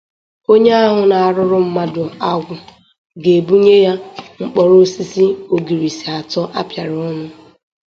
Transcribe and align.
onye 0.51 0.71
ahụ 0.83 0.99
na-arụrụ 1.09 1.57
mmadụ 1.65 2.03
agwụ 2.31 2.55
gà-egbunye 3.21 3.73
ya 3.85 3.93
mkpọrọ 4.41 4.75
osisi 4.83 5.25
ogirisi 5.53 6.05
atọ 6.19 6.41
a 6.59 6.61
pịara 6.69 6.95
ọnụ 7.09 7.27